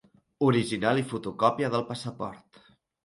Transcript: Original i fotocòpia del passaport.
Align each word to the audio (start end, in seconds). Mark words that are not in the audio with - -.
Original 0.47 1.01
i 1.03 1.05
fotocòpia 1.11 1.71
del 1.77 1.85
passaport. 1.91 2.63